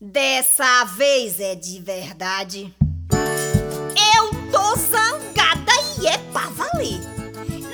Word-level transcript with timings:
Dessa 0.00 0.84
vez 0.84 1.40
é 1.40 1.56
de 1.56 1.80
verdade. 1.80 2.72
Eu 4.14 4.30
tô 4.52 4.76
zangada 4.76 5.72
e 6.00 6.06
é 6.06 6.16
pra 6.32 6.42
valer. 6.50 7.00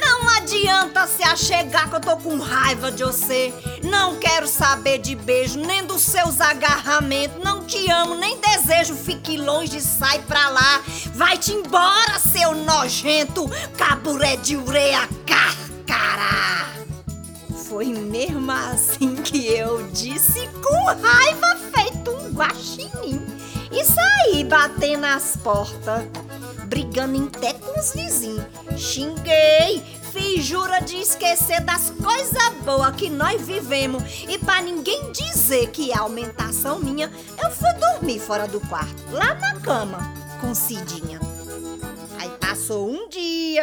Não 0.00 0.26
adianta 0.30 1.06
se 1.06 1.22
achegar 1.22 1.90
que 1.90 1.96
eu 1.96 2.00
tô 2.00 2.16
com 2.16 2.38
raiva 2.38 2.90
de 2.90 3.04
você. 3.04 3.52
Não 3.82 4.16
quero 4.16 4.48
saber 4.48 5.00
de 5.00 5.14
beijo, 5.14 5.58
nem 5.58 5.84
dos 5.84 6.00
seus 6.00 6.40
agarramentos. 6.40 7.44
Não 7.44 7.62
te 7.62 7.90
amo, 7.90 8.14
nem 8.14 8.40
desejo. 8.40 8.94
Fique 8.94 9.36
longe, 9.36 9.78
sai 9.82 10.20
pra 10.20 10.48
lá. 10.48 10.82
Vai-te 11.14 11.52
embora, 11.52 12.18
seu 12.18 12.54
nojento. 12.54 13.50
Caburé 13.76 14.36
de 14.36 14.56
ureia, 14.56 15.06
carcará. 15.26 16.72
Foi 17.68 17.86
mesmo 17.92 18.50
assim 18.50 19.14
que 19.16 19.46
eu 19.46 19.86
disse 19.88 20.48
com 20.62 20.84
raiva 20.86 21.53
guaxinim. 22.34 23.20
E 23.70 23.84
saí 23.84 24.44
batendo 24.44 25.00
nas 25.00 25.36
portas, 25.36 26.04
brigando 26.66 27.26
até 27.26 27.54
com 27.54 27.78
os 27.78 27.92
vizinhos. 27.92 28.44
Xinguei, 28.76 29.82
fiz 30.12 30.44
jura 30.44 30.80
de 30.80 30.96
esquecer 30.96 31.60
das 31.60 31.90
coisas 31.90 32.54
boas 32.64 32.94
que 32.94 33.10
nós 33.10 33.40
vivemos. 33.42 34.02
E 34.28 34.38
para 34.38 34.62
ninguém 34.62 35.10
dizer 35.12 35.70
que 35.70 35.90
é 35.90 35.98
aumentação 35.98 36.78
minha, 36.78 37.10
eu 37.42 37.50
fui 37.50 37.72
dormir 37.74 38.20
fora 38.20 38.46
do 38.46 38.60
quarto, 38.60 39.02
lá 39.10 39.34
na 39.34 39.60
cama, 39.60 39.98
com 40.40 40.54
Cidinha. 40.54 41.20
Aí 42.20 42.30
passou 42.40 42.88
um 42.88 43.08
dia, 43.08 43.62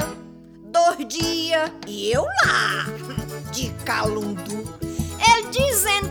dois 0.65 1.07
dias, 1.07 1.71
e 1.87 2.11
eu 2.11 2.23
lá, 2.23 2.85
de 3.51 3.69
calundu. 3.85 4.63
Ele 5.23 5.47
dizendo 5.49 6.10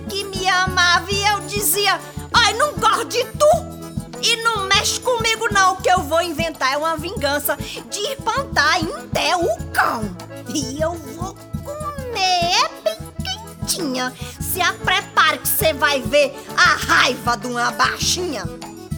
dizia, 1.71 2.01
ai, 2.35 2.53
não 2.55 2.73
gosto 2.75 3.05
de 3.05 3.25
tu. 3.25 3.81
E 4.23 4.37
não 4.43 4.67
mexe 4.67 4.99
comigo 5.01 5.49
não, 5.53 5.77
que 5.77 5.89
eu 5.89 6.01
vou 6.01 6.21
inventar 6.21 6.77
uma 6.77 6.97
vingança 6.97 7.57
de 7.57 8.01
espantar 8.01 8.77
até 8.99 9.37
o 9.37 9.57
cão. 9.73 10.05
E 10.53 10.81
eu 10.81 10.93
vou 10.93 11.35
comer 11.65 12.69
bem 12.83 12.99
quentinha. 13.25 14.13
Se 14.41 14.61
a 14.61 14.73
prepare 14.73 15.39
que 15.39 15.49
você 15.49 15.73
vai 15.73 16.03
ver 16.03 16.35
a 16.57 16.75
raiva 16.75 17.37
de 17.37 17.47
uma 17.47 17.71
baixinha. 17.71 18.45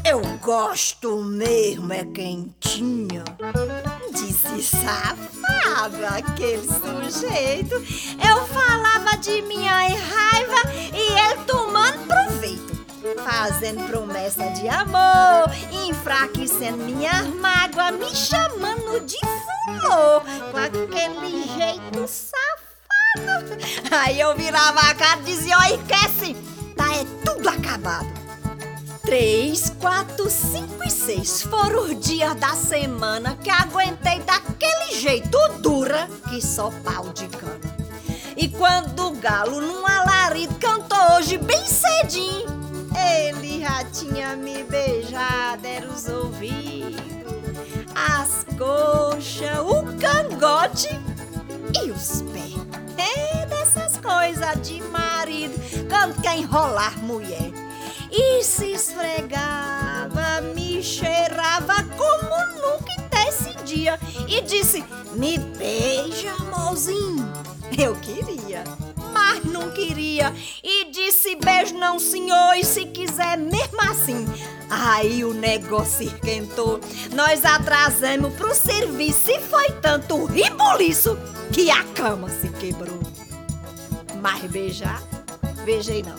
Eu 0.05 0.21
gosto 0.41 1.19
mesmo, 1.19 1.93
é 1.93 2.05
quentinha. 2.05 3.23
Disse 4.13 4.63
safado 4.63 6.05
aquele 6.17 6.67
sujeito. 6.67 7.77
Eu 7.77 8.45
falava 8.49 9.17
de 9.19 9.43
minha 9.43 9.71
raiva 9.73 10.73
e 10.93 11.21
ele. 11.21 11.32
Fazendo 13.43 13.83
promessa 13.89 14.51
de 14.51 14.69
amor, 14.69 15.51
enfraquecendo 15.89 16.85
minha 16.85 17.25
mágoa, 17.41 17.91
me 17.91 18.15
chamando 18.15 19.05
de 19.05 19.19
fulô, 19.19 20.21
com 20.53 20.57
aquele 20.59 21.43
jeito 21.49 22.07
safado. 22.07 23.59
Aí 23.91 24.21
eu 24.21 24.37
virava 24.37 24.79
a 24.83 24.95
cara 24.95 25.19
e 25.23 25.25
dizia: 25.25 25.59
Ó, 25.59 25.63
esquece, 25.65 26.37
tá 26.77 26.85
é 26.95 27.05
tudo 27.25 27.49
acabado. 27.49 28.07
Três, 29.03 29.71
quatro, 29.81 30.31
cinco 30.31 30.85
e 30.87 30.91
seis 30.91 31.43
foram 31.43 31.87
os 31.87 31.99
dias 31.99 32.37
da 32.37 32.55
semana 32.55 33.37
que 33.43 33.51
aguentei 33.51 34.21
daquele 34.21 35.01
jeito 35.01 35.37
dura 35.59 36.09
que 36.29 36.41
só 36.41 36.71
pau 36.85 37.09
de 37.09 37.27
cana. 37.27 37.59
E 38.37 38.49
quando 38.49 39.09
o 39.09 39.17
galo 39.17 39.61
num 39.61 39.85
alarido 39.85 40.55
cantou 40.61 41.17
hoje 41.17 41.37
bem 41.39 41.67
cedinho, 41.67 42.52
tinha 43.85 44.37
me 44.37 44.63
beijado, 44.65 45.67
era 45.67 45.87
os 45.89 46.09
ouvidos, 46.09 47.03
as 47.95 48.45
coxas, 48.57 49.59
o 49.61 49.83
cangote 49.99 50.89
e 51.83 51.91
os 51.91 52.23
pés. 52.33 52.53
É 52.97 53.47
dessas 53.47 53.99
coisas 53.99 54.63
de 54.63 54.81
marido, 54.83 55.55
quando 55.89 56.21
quer 56.23 56.37
enrolar 56.37 56.99
mulher 56.99 57.51
e 58.11 58.45
se 58.45 58.73
esfregava, 58.73 60.41
me 60.55 60.83
cheirava 60.83 61.75
como 61.97 62.61
nunca 62.61 62.93
até 62.99 63.23
dia 63.65 63.99
e 64.29 64.41
disse: 64.43 64.85
Me 65.15 65.39
beija, 65.39 66.33
amorzinho. 66.41 67.33
Eu 67.77 67.95
queria, 67.97 68.65
mas 69.13 69.45
não 69.45 69.71
queria 69.71 70.33
e 70.63 70.72
Beijo 71.45 71.75
não, 71.77 71.99
senhor, 71.99 72.55
e 72.55 72.65
se 72.65 72.87
quiser 72.87 73.37
mesmo 73.37 73.81
assim. 73.91 74.27
Aí 74.71 75.25
o 75.25 75.35
negócio 75.35 76.07
esquentou, 76.07 76.81
nós 77.15 77.45
atrasamos 77.45 78.33
pro 78.35 78.55
serviço 78.55 79.31
e 79.31 79.41
foi 79.41 79.71
tanto 79.83 80.25
ribuliço 80.25 81.19
que 81.53 81.71
a 81.71 81.85
cama 81.85 82.31
se 82.31 82.49
quebrou. 82.49 82.99
Mas 84.21 84.43
beijar, 84.51 85.03
beijei 85.65 86.03
não. 86.03 86.17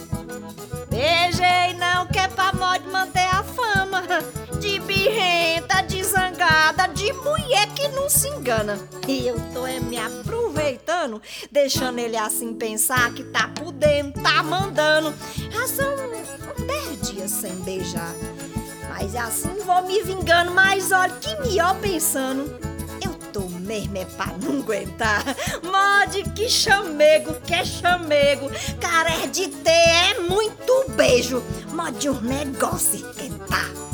Beijei 0.89 1.73
não, 1.79 2.05
que 2.05 2.19
é 2.19 2.27
pra 2.27 2.53
mod 2.53 2.87
manter 2.89 3.27
a 3.27 3.43
fama 3.43 4.03
De 4.63 4.79
birrenta, 4.79 5.81
de 5.81 6.01
zangada, 6.01 6.87
de 6.87 7.11
mulher 7.11 7.67
que 7.75 7.85
não 7.89 8.09
se 8.09 8.29
engana 8.29 8.79
E 9.05 9.27
eu 9.27 9.35
tô 9.53 9.67
é, 9.67 9.77
me 9.81 9.97
aproveitando, 9.97 11.21
deixando 11.51 11.99
ele 11.99 12.15
assim 12.15 12.53
pensar 12.53 13.13
que 13.13 13.25
tá 13.25 13.49
podendo, 13.49 14.13
tá 14.21 14.41
mandando 14.41 15.13
Já 15.51 15.67
são 15.67 15.93
dez 16.65 17.11
dias 17.11 17.29
sem 17.29 17.53
beijar 17.55 18.15
Mas 18.87 19.13
assim 19.17 19.53
vou 19.65 19.81
me 19.81 20.01
vingando, 20.01 20.51
mas 20.51 20.93
olha 20.93 21.13
que 21.15 21.35
melhor 21.41 21.77
pensando 21.81 22.73
mesmo 23.63 23.97
é 23.97 24.05
pra 24.05 24.27
não 24.43 24.59
aguentar. 24.59 25.23
Mode 25.63 26.29
que 26.35 26.47
chamego, 26.47 27.33
que 27.41 27.55
é 27.55 27.65
chamego. 27.65 28.51
Caré 28.79 29.25
de 29.25 29.47
ter 29.47 29.71
é 29.71 30.19
muito 30.19 30.85
beijo. 30.89 31.41
Mode 31.73 32.09
um 32.09 32.21
negócio 32.21 32.97
esquentar. 32.97 33.92